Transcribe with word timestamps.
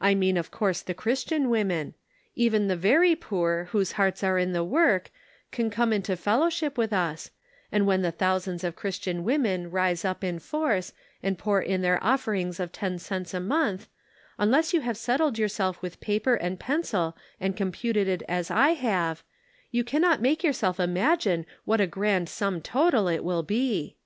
I 0.00 0.14
mean 0.14 0.36
of 0.36 0.52
course 0.52 0.82
the 0.82 0.94
Christian 0.94 1.50
women; 1.50 1.94
even 2.36 2.68
the 2.68 2.76
very 2.76 3.16
poor, 3.16 3.64
whose 3.72 3.90
hearts 3.98 4.22
are 4.22 4.38
in 4.38 4.52
the 4.52 4.62
work 4.62 5.10
can 5.50 5.68
come 5.68 5.92
into 5.92 6.14
fellowship 6.16 6.78
with 6.78 6.92
us, 6.92 7.32
and 7.72 7.84
when 7.84 8.02
the 8.02 8.12
thousands 8.12 8.62
of 8.62 8.76
Christian 8.76 9.24
women 9.24 9.68
rise 9.72 10.04
up 10.04 10.22
in 10.22 10.38
force 10.38 10.92
and 11.24 11.36
pour 11.36 11.60
in 11.60 11.82
their 11.82 11.98
offerings 12.04 12.60
of 12.60 12.70
ten 12.70 13.00
cents 13.00 13.34
a 13.34 13.40
month, 13.40 13.88
unless 14.38 14.72
you 14.72 14.80
have 14.82 14.96
settled 14.96 15.40
yourself 15.40 15.82
with 15.82 15.98
paper 15.98 16.36
and 16.36 16.60
pencil 16.60 17.16
and 17.40 17.56
computed 17.56 18.06
it 18.06 18.22
as 18.28 18.52
I 18.52 18.74
have, 18.74 19.24
you 19.72 19.82
cannot 19.82 20.22
make 20.22 20.44
yourself 20.44 20.78
imagine 20.78 21.46
what 21.64 21.80
a 21.80 21.88
grand 21.88 22.28
sum 22.28 22.62
total 22.62 23.08
it 23.08 23.24
will 23.24 23.42
be 23.42 23.96